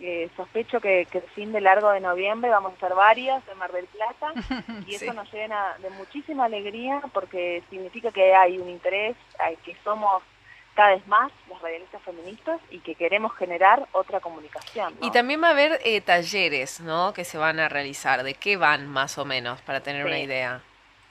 eh, 0.00 0.30
sospecho 0.36 0.80
que, 0.80 1.06
el 1.12 1.22
fin 1.34 1.52
de 1.52 1.60
largo 1.60 1.90
de 1.90 2.00
noviembre 2.00 2.50
vamos 2.50 2.72
a 2.72 2.76
hacer 2.76 2.94
varias 2.94 3.46
en 3.48 3.58
Mar 3.58 3.72
del 3.72 3.86
Plata 3.86 4.32
y 4.86 4.94
eso 4.94 5.12
nos 5.12 5.30
llena 5.32 5.76
de 5.82 5.90
muchísima 5.90 6.46
alegría 6.46 7.02
porque 7.12 7.62
significa 7.68 8.10
que 8.10 8.34
hay 8.34 8.58
un 8.58 8.68
interés, 8.68 9.16
que 9.64 9.76
somos 9.84 10.22
cada 10.74 10.94
vez 10.94 11.06
más 11.08 11.32
las 11.50 11.60
radialistas 11.60 12.00
feministas 12.02 12.60
y 12.70 12.78
que 12.78 12.94
queremos 12.94 13.34
generar 13.34 13.88
otra 13.90 14.20
comunicación. 14.20 14.94
Y 15.02 15.10
también 15.10 15.42
va 15.42 15.48
a 15.48 15.50
haber 15.50 15.80
eh, 15.84 16.00
talleres 16.00 16.80
¿no? 16.80 17.12
que 17.12 17.24
se 17.24 17.36
van 17.36 17.58
a 17.58 17.68
realizar, 17.68 18.22
¿de 18.22 18.34
qué 18.34 18.56
van 18.56 18.86
más 18.86 19.18
o 19.18 19.24
menos 19.24 19.60
para 19.62 19.80
tener 19.80 20.06
una 20.06 20.20
idea? 20.20 20.62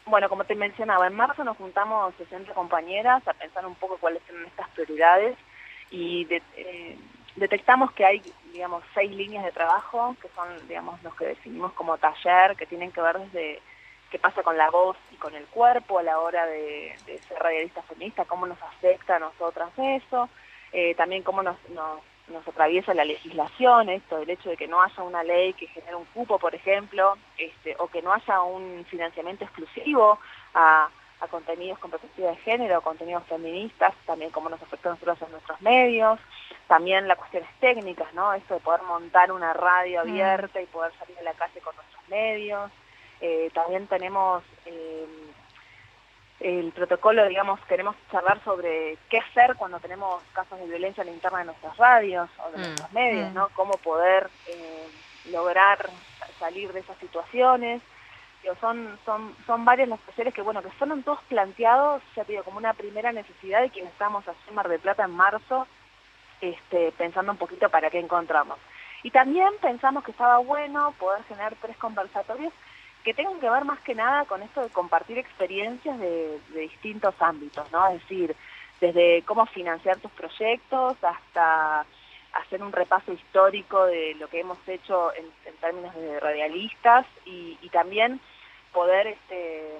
Bueno, 0.07 0.29
como 0.29 0.45
te 0.45 0.55
mencionaba, 0.55 1.07
en 1.07 1.15
marzo 1.15 1.43
nos 1.43 1.57
juntamos 1.57 2.15
60 2.15 2.53
compañeras 2.53 3.27
a 3.27 3.33
pensar 3.33 3.65
un 3.65 3.75
poco 3.75 3.97
cuáles 3.97 4.23
son 4.25 4.41
nuestras 4.41 4.69
prioridades 4.69 5.37
y 5.91 6.25
eh, 6.55 6.97
detectamos 7.35 7.91
que 7.91 8.05
hay, 8.05 8.21
digamos, 8.53 8.83
seis 8.93 9.11
líneas 9.11 9.43
de 9.43 9.51
trabajo 9.51 10.15
que 10.21 10.29
son, 10.29 10.47
digamos, 10.69 11.03
los 11.03 11.13
que 11.15 11.25
definimos 11.25 11.73
como 11.73 11.97
taller, 11.97 12.55
que 12.55 12.65
tienen 12.65 12.93
que 12.93 13.01
ver 13.01 13.19
desde 13.19 13.61
qué 14.09 14.17
pasa 14.17 14.43
con 14.43 14.57
la 14.57 14.69
voz 14.69 14.95
y 15.11 15.17
con 15.17 15.35
el 15.35 15.45
cuerpo 15.47 15.99
a 15.99 16.03
la 16.03 16.19
hora 16.19 16.45
de, 16.45 16.95
ser 17.05 17.37
radialista 17.39 17.81
feminista, 17.83 18.23
cómo 18.23 18.47
nos 18.47 18.61
afecta 18.61 19.17
a 19.17 19.19
nosotras 19.19 19.71
eso, 19.77 20.29
eh, 20.71 20.95
también 20.95 21.23
cómo 21.23 21.43
nos 21.43 21.57
nos 21.69 21.99
atraviesa 22.35 22.93
la 22.93 23.05
legislación, 23.05 23.89
esto, 23.89 24.17
el 24.17 24.29
hecho 24.29 24.49
de 24.49 24.57
que 24.57 24.67
no 24.67 24.81
haya 24.81 25.03
una 25.03 25.23
ley 25.23 25.53
que 25.53 25.67
genere 25.67 25.95
un 25.95 26.05
cupo, 26.05 26.39
por 26.39 26.53
ejemplo, 26.53 27.17
este, 27.37 27.75
o 27.79 27.87
que 27.87 28.01
no 28.01 28.13
haya 28.13 28.41
un 28.41 28.85
financiamiento 28.89 29.45
exclusivo 29.45 30.19
a, 30.53 30.89
contenidos 31.31 31.79
con 31.79 31.89
perspectiva 31.89 32.29
de 32.29 32.35
género, 32.37 32.81
contenidos 32.81 33.23
feministas, 33.25 33.93
también 34.05 34.31
cómo 34.31 34.49
nos 34.49 34.61
afecta 34.61 34.89
a 34.89 34.91
nosotros 34.93 35.21
en 35.23 35.31
nuestros 35.31 35.59
medios, 35.61 36.19
también 36.67 37.07
las 37.07 37.17
cuestiones 37.17 37.49
técnicas, 37.59 38.13
¿no? 38.13 38.33
Esto 38.33 38.53
de 38.53 38.59
poder 38.59 38.83
montar 38.83 39.31
una 39.31 39.51
radio 39.53 39.99
mm. 39.99 40.01
abierta 40.07 40.61
y 40.61 40.67
poder 40.67 40.93
salir 40.99 41.17
a 41.19 41.23
la 41.23 41.33
calle 41.33 41.59
con 41.61 41.75
nuestros 41.75 42.07
medios. 42.09 42.71
Eh, 43.21 43.49
también 43.53 43.87
tenemos... 43.87 44.43
Eh, 44.65 45.26
el 46.47 46.71
protocolo, 46.71 47.27
digamos, 47.27 47.59
queremos 47.65 47.95
charlar 48.09 48.41
sobre 48.45 48.97
qué 49.09 49.19
hacer 49.19 49.55
cuando 49.57 49.79
tenemos 49.81 50.23
casos 50.31 50.57
de 50.59 50.65
violencia 50.65 51.01
en 51.01 51.07
la 51.07 51.13
interna 51.13 51.39
de 51.39 51.45
nuestras 51.45 51.75
radios 51.75 52.29
o 52.37 52.51
de 52.51 52.57
mm. 52.57 52.61
nuestros 52.61 52.91
medios, 52.93 53.33
¿no? 53.33 53.47
Mm. 53.47 53.53
Cómo 53.53 53.73
poder 53.73 54.29
eh, 54.47 54.87
lograr 55.31 55.89
salir 56.39 56.71
de 56.71 56.79
esas 56.79 56.97
situaciones. 56.99 57.81
son, 58.61 58.97
son, 59.03 59.35
son 59.45 59.65
varios 59.65 59.89
los 59.89 59.99
talleres 60.01 60.33
que, 60.33 60.41
bueno, 60.41 60.61
que 60.61 60.69
fueron 60.71 61.03
todos 61.03 61.19
planteados, 61.23 62.01
ya 62.15 62.23
te 62.23 62.31
digo, 62.31 62.45
como 62.45 62.59
una 62.59 62.73
primera 62.73 63.11
necesidad 63.11 63.61
de 63.61 63.69
quienes 63.69 63.91
estamos 63.91 64.25
a 64.27 64.33
en 64.47 64.55
Mar 64.55 64.69
de 64.69 64.79
Plata 64.79 65.03
en 65.03 65.11
marzo, 65.11 65.67
este, 66.39 66.93
pensando 66.93 67.33
un 67.33 67.37
poquito 67.37 67.67
para 67.69 67.89
qué 67.89 67.99
encontramos. 67.99 68.57
Y 69.03 69.11
también 69.11 69.49
pensamos 69.61 70.03
que 70.05 70.11
estaba 70.11 70.37
bueno 70.37 70.93
poder 70.97 71.23
generar 71.25 71.55
tres 71.61 71.75
conversatorios 71.75 72.53
que 73.07 73.13
tengan 73.13 73.39
que 73.39 73.49
ver 73.49 73.63
más 73.63 73.79
que 73.79 73.95
nada 73.95 74.25
con 74.25 74.41
esto 74.41 74.61
de 74.61 74.67
compartir 74.67 75.17
experiencias 75.17 75.97
de, 75.97 76.41
distintos 76.53 77.15
ámbitos, 77.21 77.71
¿no? 77.71 77.87
Es 77.87 78.01
decir, 78.01 78.35
desde 78.81 79.23
cómo 79.23 79.45
financiar 79.45 79.95
tus 79.99 80.11
proyectos 80.11 81.01
hasta 81.01 81.85
hacer 82.33 82.61
un 82.61 82.73
repaso 82.73 83.13
histórico 83.13 83.85
de 83.85 84.13
lo 84.15 84.27
que 84.27 84.41
hemos 84.41 84.57
hecho 84.67 85.13
en, 85.15 85.25
términos 85.61 85.95
de 85.95 86.19
radialistas 86.19 87.05
y, 87.23 87.55
también 87.71 88.19
poder 88.73 89.07
este 89.07 89.77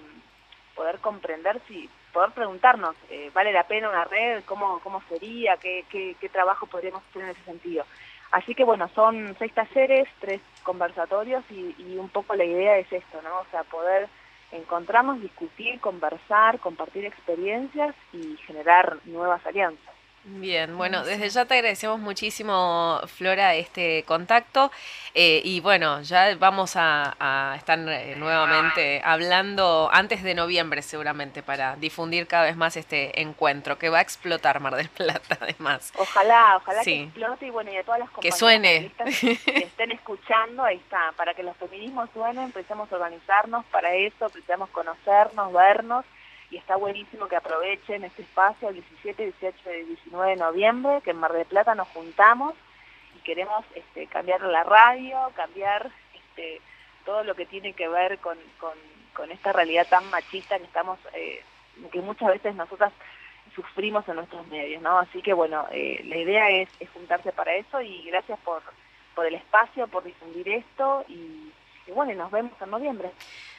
poder 0.75 0.99
comprender 0.99 1.59
si 1.67 1.89
poder 2.13 2.31
preguntarnos 2.31 2.95
eh, 3.09 3.31
vale 3.33 3.51
la 3.51 3.63
pena 3.63 3.89
una 3.89 4.05
red 4.05 4.43
cómo 4.45 4.79
cómo 4.79 5.01
sería 5.09 5.57
qué, 5.57 5.83
qué, 5.89 6.15
qué 6.19 6.29
trabajo 6.29 6.67
podríamos 6.67 7.01
hacer 7.09 7.23
en 7.23 7.29
ese 7.29 7.43
sentido 7.43 7.85
Así 8.31 8.53
que 8.55 8.63
bueno, 8.63 8.89
son 8.93 9.35
seis 9.39 9.53
talleres, 9.53 10.07
tres 10.19 10.41
conversatorios 10.63 11.43
y, 11.49 11.97
un 11.97 12.09
poco 12.09 12.35
la 12.35 12.45
idea 12.45 12.77
es 12.77 12.91
esto, 12.91 13.21
¿no? 13.21 13.39
O 13.39 13.45
sea, 13.51 13.63
poder 13.63 14.09
encontrarnos, 14.51 15.21
discutir, 15.21 15.79
conversar, 15.79 16.59
compartir 16.59 17.05
experiencias 17.05 17.95
y 18.13 18.37
generar 18.45 18.97
nuevas 19.05 19.45
alianzas. 19.45 19.93
Bien, 20.29 20.77
bueno, 20.77 21.05
desde 21.05 21.29
ya 21.29 21.45
te 21.45 21.53
agradecemos 21.53 22.01
muchísimo, 22.01 22.99
Flora, 23.07 23.55
este 23.55 24.03
contacto. 24.03 24.71
Eh, 25.13 25.41
y 25.45 25.61
bueno, 25.61 26.01
ya 26.01 26.35
vamos 26.35 26.73
a, 26.75 27.55
estar 27.55 27.79
eh, 27.79 28.13
nuevamente 28.17 29.01
hablando 29.05 29.89
antes 29.91 30.23
de 30.23 30.35
noviembre 30.35 30.81
seguramente 30.81 31.43
para 31.43 31.77
difundir 31.77 32.27
cada 32.27 32.43
vez 32.43 32.57
más 32.57 32.75
este 32.75 33.21
encuentro 33.21 33.77
que 33.77 33.87
va 33.87 33.99
a 33.99 34.01
explotar 34.01 34.59
Mar 34.59 34.75
del 34.75 34.89
Plata 34.89 35.37
además. 35.41 35.93
Ojalá, 35.97 36.57
ojalá 36.57 36.83
que 36.83 37.03
explote 37.03 37.47
y 37.47 37.49
bueno, 37.49 37.71
y 37.71 37.77
de 37.77 37.83
todas 37.85 38.01
las 38.01 38.09
compañías 38.09 38.35
que, 38.35 38.39
suene. 38.39 38.91
que 39.45 39.63
estén 39.63 39.91
escuchando, 39.93 40.61
ahí 40.61 40.75
está, 40.75 41.13
para 41.15 41.33
que 41.35 41.43
los 41.43 41.55
feminismos 41.55 42.09
suenen, 42.13 42.43
empecemos 42.43 42.91
a 42.91 42.95
organizarnos 42.95 43.63
para 43.67 43.95
eso, 43.95 44.25
empecemos 44.25 44.69
conocernos, 44.71 45.53
vernos 45.53 46.03
y 46.49 46.57
está 46.57 46.75
buenísimo 46.75 47.27
que 47.27 47.35
aprovechen 47.35 48.03
este 48.03 48.21
espacio 48.21 48.69
el 48.69 48.75
17, 48.75 49.23
18 49.39 49.73
y 49.73 49.83
19 49.85 50.31
de 50.31 50.35
noviembre, 50.37 51.01
que 51.03 51.11
en 51.11 51.17
Mar 51.17 51.33
del 51.33 51.45
Plata 51.45 51.75
nos 51.75 51.87
juntamos 51.89 52.53
y 53.17 53.19
queremos 53.19 53.65
este, 53.75 54.07
cambiar 54.07 54.41
la 54.41 54.63
radio, 54.63 55.31
cambiar 55.35 55.91
este, 56.13 56.61
todo 57.05 57.23
lo 57.23 57.35
que 57.35 57.45
tiene 57.45 57.73
que 57.73 57.87
ver 57.87 58.19
con, 58.19 58.37
esta 59.31 59.51
realidad 59.51 59.87
tan 59.89 60.07
machista 60.11 60.57
que 60.59 60.65
estamos, 60.65 60.99
eh, 61.13 61.43
que 61.91 62.01
muchas 62.01 62.29
veces 62.29 62.53
nosotras 62.53 62.93
sufrimos 63.55 64.07
en 64.07 64.15
nuestros 64.17 64.45
medios, 64.47 64.81
¿no? 64.83 64.99
Así 64.99 65.23
que 65.23 65.33
bueno, 65.33 65.65
eh, 65.71 66.01
la 66.05 66.17
idea 66.17 66.49
es, 66.51 66.69
juntarse 66.93 67.31
para 67.31 67.55
eso 67.55 67.81
y 67.81 68.03
gracias 68.03 68.39
por, 68.41 68.61
por 69.15 69.25
el 69.25 69.33
espacio, 69.33 69.87
por 69.87 70.03
difundir 70.03 70.47
esto 70.49 71.03
y, 71.07 71.51
y 71.87 71.91
bueno, 71.91 72.13
nos 72.13 72.31
vemos 72.31 72.53
en 72.61 72.69
noviembre. 72.69 73.11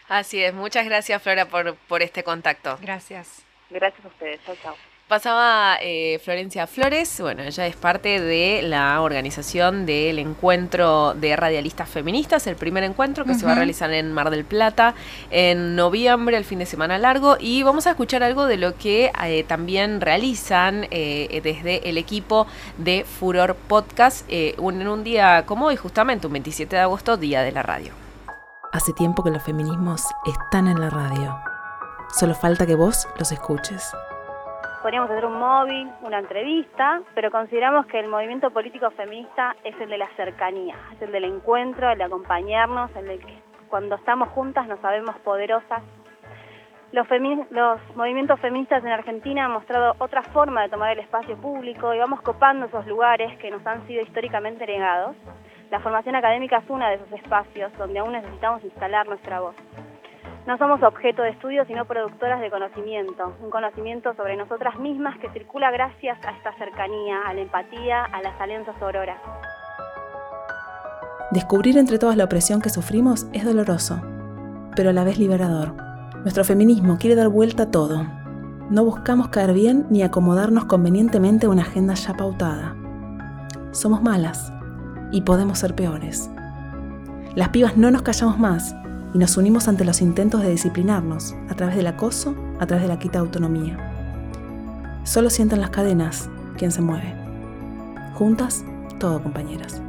Así 0.09 0.43
es, 0.43 0.55
muchas 0.55 0.85
gracias 0.87 1.23
Flora 1.23 1.47
por, 1.47 1.77
por 1.77 2.03
este 2.03 2.25
contacto. 2.25 2.79
Gracias. 2.81 3.45
Gracias 3.71 4.05
a 4.05 4.09
ustedes, 4.09 4.41
chao, 4.45 4.57
chao. 4.63 4.75
Pasaba 5.09 5.79
eh, 5.81 6.21
Florencia 6.23 6.67
Flores, 6.67 7.19
bueno, 7.23 7.43
ella 7.43 7.67
es 7.67 7.77
parte 7.77 8.21
de 8.21 8.61
la 8.61 9.01
organización 9.01 9.87
del 9.87 10.19
encuentro 10.19 11.15
de 11.15 11.35
radialistas 11.35 11.89
feministas, 11.89 12.47
el 12.47 12.57
primer 12.57 12.85
encuentro 12.85 13.25
que 13.25 13.33
se 13.33 13.47
va 13.47 13.53
a 13.53 13.55
realizar 13.55 13.91
en 13.91 14.13
Mar 14.13 14.29
del 14.29 14.45
Plata 14.45 14.95
en 15.31 15.77
noviembre, 15.77 16.37
el 16.37 16.45
fin 16.45 16.59
de 16.59 16.67
semana 16.67 16.99
largo, 16.99 17.39
y 17.41 17.63
vamos 17.63 17.87
a 17.87 17.93
escuchar 17.93 18.23
algo 18.23 18.45
de 18.45 18.59
lo 18.59 18.77
que 18.77 19.11
eh, 19.25 19.45
también 19.45 20.03
realizan 20.03 20.87
eh, 20.91 21.41
desde 21.43 21.89
el 21.89 21.97
equipo 21.97 22.47
de 22.77 23.07
Furor 23.07 23.55
Podcast 23.55 24.27
en 24.29 24.89
un 24.89 25.05
día 25.05 25.45
como 25.47 25.69
hoy, 25.69 25.77
justamente 25.77 26.27
un 26.27 26.35
27 26.35 26.77
de 26.77 26.83
agosto, 26.83 27.17
Día 27.17 27.41
de 27.41 27.53
la 27.53 27.63
Radio. 27.63 28.08
Hace 28.71 28.93
tiempo 28.93 29.25
que 29.25 29.31
los 29.31 29.43
feminismos 29.43 30.07
están 30.27 30.69
en 30.69 30.79
la 30.79 30.91
radio. 30.91 31.35
Solo 32.11 32.35
falta 32.35 32.67
que 32.67 32.75
vos 32.75 33.09
los 33.19 33.33
escuches. 33.33 33.97
Podríamos 34.83 35.11
hacer 35.11 35.25
un 35.25 35.39
móvil, 35.39 35.91
una 36.03 36.19
entrevista, 36.19 37.01
pero 37.15 37.31
consideramos 37.31 37.87
que 37.87 37.99
el 37.99 38.09
movimiento 38.09 38.51
político 38.51 38.90
feminista 38.90 39.57
es 39.64 39.75
el 39.81 39.88
de 39.88 39.97
la 39.97 40.09
cercanía, 40.16 40.77
es 40.95 41.01
el 41.01 41.12
del 41.12 41.25
encuentro, 41.25 41.90
el 41.90 41.97
de 41.97 42.05
acompañarnos, 42.05 42.95
el 42.95 43.07
de 43.07 43.19
que 43.19 43.42
cuando 43.71 43.95
estamos 43.97 44.29
juntas 44.31 44.69
nos 44.69 44.81
sabemos 44.81 45.16
poderosas. 45.25 45.83
Los, 46.92 47.07
los 47.51 47.81
movimientos 47.97 48.38
feministas 48.40 48.85
en 48.85 48.90
Argentina 48.92 49.47
han 49.47 49.53
mostrado 49.53 49.95
otra 49.99 50.23
forma 50.25 50.62
de 50.62 50.69
tomar 50.69 50.92
el 50.92 50.99
espacio 50.99 51.38
público 51.38 51.95
y 51.95 51.99
vamos 51.99 52.21
copando 52.21 52.66
esos 52.66 52.87
lugares 52.87 53.35
que 53.38 53.51
nos 53.51 53.66
han 53.66 53.87
sido 53.87 54.03
históricamente 54.03 54.66
negados 54.66 55.16
la 55.70 55.81
formación 55.81 56.16
académica 56.16 56.59
es 56.59 56.64
uno 56.70 56.87
de 56.87 56.94
esos 56.94 57.12
espacios 57.12 57.70
donde 57.76 57.98
aún 57.98 58.12
necesitamos 58.12 58.64
instalar 58.64 59.07
nuestra 59.07 59.40
voz. 59.40 59.54
No 60.46 60.57
somos 60.57 60.83
objeto 60.83 61.22
de 61.22 61.31
estudio, 61.31 61.66
sino 61.66 61.85
productoras 61.85 62.40
de 62.40 62.50
conocimiento, 62.50 63.37
un 63.42 63.50
conocimiento 63.50 64.14
sobre 64.14 64.37
nosotras 64.37 64.78
mismas 64.78 65.18
que 65.18 65.28
circula 65.31 65.70
gracias 65.70 66.18
a 66.24 66.31
esta 66.31 66.54
cercanía, 66.57 67.20
a 67.26 67.35
la 67.35 67.42
empatía, 67.42 68.04
a 68.04 68.22
las 68.22 68.40
alianzas 68.40 68.81
auroras. 68.81 69.20
Descubrir 71.33 71.76
entre 71.76 71.98
todas 71.98 72.16
la 72.16 72.24
opresión 72.24 72.62
que 72.62 72.70
sufrimos 72.70 73.28
es 73.35 73.44
doloroso, 73.44 74.00
pero 74.74 74.88
a 74.88 74.94
la 74.94 75.04
vez 75.04 75.18
liberador. 75.18 75.74
Nuestro 76.22 76.44
feminismo 76.44 76.96
quiere 76.98 77.14
dar 77.14 77.28
vuelta 77.28 77.64
a 77.64 77.70
todo. 77.70 78.07
No 78.70 78.85
buscamos 78.85 79.28
caer 79.28 79.52
bien 79.52 79.87
ni 79.90 80.02
acomodarnos 80.02 80.64
convenientemente 80.64 81.44
a 81.44 81.50
una 81.50 81.62
agenda 81.62 81.92
ya 81.92 82.14
pautada. 82.14 82.74
Somos 83.72 84.02
malas, 84.02 84.50
y 85.12 85.23
podemos 85.23 85.59
ser 85.59 85.75
peores. 85.75 86.31
Las 87.35 87.51
pibas 87.51 87.77
no 87.77 87.90
nos 87.90 88.03
callamos 88.03 88.38
más 88.38 88.75
y 89.14 89.18
nos 89.18 89.37
unimos 89.37 89.68
ante 89.68 89.85
los 89.85 90.01
intentos 90.01 90.42
de 90.42 90.51
disciplinarnos 90.51 91.35
a 91.49 91.55
través 91.55 91.77
del 91.77 91.87
acoso, 91.87 92.35
a 92.61 92.66
través 92.66 92.83
de 92.83 92.88
la 92.88 92.99
quita 92.99 93.14
de 93.14 93.27
autonomía. 93.27 93.79
Solo 95.05 95.31
sienten 95.31 95.61
las 95.61 95.71
cadenas 95.71 96.29
quien 96.57 96.71
se 96.71 96.83
mueve. 96.83 97.14
Juntas, 98.14 98.64
todo 98.99 99.23
compañeras. 99.23 99.81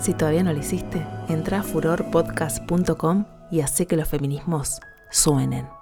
Si 0.00 0.14
todavía 0.14 0.42
no 0.42 0.52
lo 0.52 0.58
hiciste, 0.58 1.06
entra 1.28 1.60
a 1.60 1.62
furorpodcast.com 1.62 3.26
y 3.50 3.60
hace 3.60 3.86
que 3.86 3.96
los 3.96 4.08
feminismos 4.08 4.80
suenen. 5.10 5.79